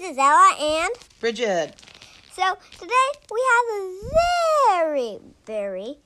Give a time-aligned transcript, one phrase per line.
[0.00, 1.74] This is Ella and Bridget.
[2.32, 2.42] so
[2.78, 3.80] today we have a
[4.70, 5.98] very, very,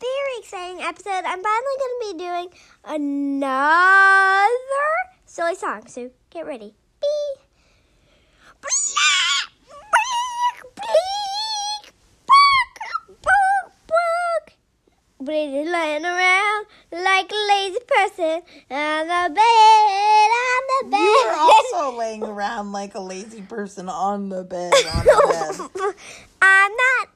[0.00, 1.24] very exciting episode.
[1.24, 2.48] I'm finally going to be doing
[2.84, 4.46] another
[5.24, 5.88] silly song.
[5.88, 6.74] So get ready.
[7.00, 7.42] Bee.
[15.18, 18.85] Bleeding lying around like a lazy person on
[21.90, 24.72] laying around like a lazy person on the bed.
[24.94, 25.94] On the bed.
[26.42, 27.08] I'm not.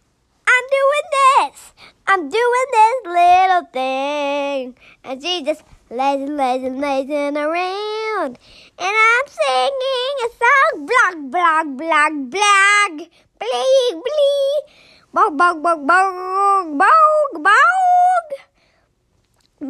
[0.47, 1.73] I'm doing this.
[2.07, 4.77] I'm doing this little thing.
[5.05, 8.39] And she just lazy, lazy, lazing around.
[8.79, 10.87] And I'm singing a song.
[10.87, 13.09] Blog, blog, blog, blog.
[13.39, 14.65] Bleak, bleak.
[15.13, 18.27] Bog, bog, bog, bog, bog, bog.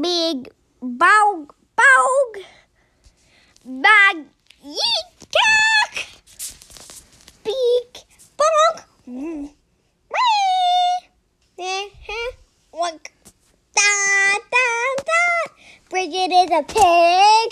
[0.02, 0.48] Big
[0.82, 1.54] bog.
[12.90, 15.52] Da, da, da.
[15.90, 17.50] Bridget is a pig.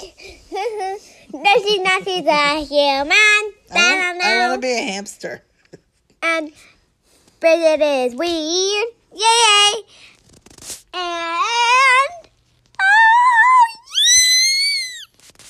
[1.32, 2.04] no, she's not.
[2.04, 3.12] She's a human.
[3.12, 5.42] I want, I want to be a hamster.
[6.22, 6.52] And
[7.40, 8.88] Bridget is weird.
[9.14, 9.84] Yay!
[10.92, 12.30] And
[12.80, 15.46] oh, yeah!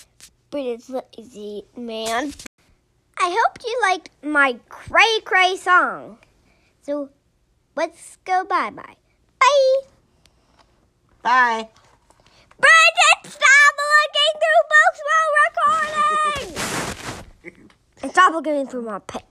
[0.50, 2.32] Bridget's lazy man.
[3.20, 6.18] I hope you liked my cray cray song.
[6.82, 7.08] So
[7.74, 8.70] let's go bye.
[8.70, 8.96] Bye.
[11.28, 11.68] Bye.
[12.58, 15.30] Bridget, stop looking through books while
[16.40, 17.60] recording.
[18.02, 19.24] and stop looking through my pet.